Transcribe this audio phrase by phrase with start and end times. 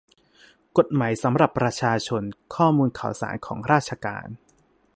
[0.77, 2.23] กฎหมายสำหรับประชาชน:
[2.55, 4.27] ข้อมูลข่าวสารของราชการ